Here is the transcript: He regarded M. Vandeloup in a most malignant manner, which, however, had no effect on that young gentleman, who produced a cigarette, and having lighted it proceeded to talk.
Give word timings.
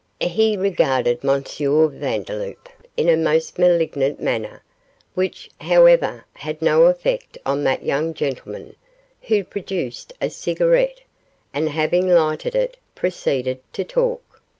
He 0.21 0.57
regarded 0.57 1.23
M. 1.23 1.43
Vandeloup 1.43 2.69
in 2.97 3.07
a 3.07 3.15
most 3.15 3.59
malignant 3.59 4.19
manner, 4.19 4.63
which, 5.13 5.47
however, 5.59 6.25
had 6.33 6.59
no 6.59 6.85
effect 6.85 7.37
on 7.45 7.63
that 7.65 7.83
young 7.83 8.15
gentleman, 8.15 8.75
who 9.21 9.43
produced 9.43 10.11
a 10.19 10.31
cigarette, 10.31 11.01
and 11.53 11.69
having 11.69 12.09
lighted 12.09 12.55
it 12.55 12.77
proceeded 12.95 13.59
to 13.73 13.83
talk. 13.83 14.41